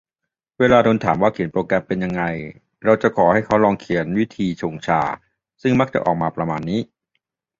[0.59, 2.23] เวลาโดนถามว่าเขียนโปรแกรมเป็นยังไง
[2.85, 5.01] เราจะขอให้เขาลองเขียนวิธีชงชา
[5.61, 6.79] ซึ่งมักออกมาประมาณนี้